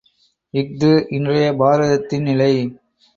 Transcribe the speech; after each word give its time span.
இஃது 0.53 0.89
இன்றைய 1.09 1.47
பாரதத்தின் 1.55 2.23
நிலை. 2.23 2.53